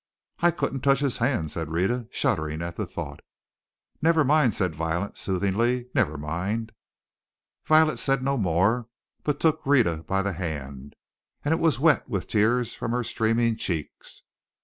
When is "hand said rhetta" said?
1.17-2.07